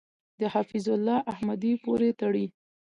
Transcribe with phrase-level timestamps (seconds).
[0.39, 2.45] د حفیظ الله احمدی پورې تړي.